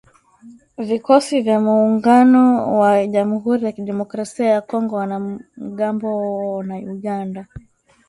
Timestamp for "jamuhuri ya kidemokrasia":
3.07-4.45